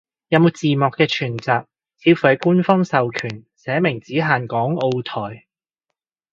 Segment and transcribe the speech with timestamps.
[0.29, 5.45] 有冇字幕嘅全集，似乎係官方授權，寫明只限港澳台